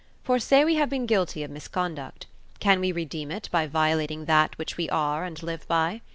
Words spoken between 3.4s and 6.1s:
by violating that which we are and live by?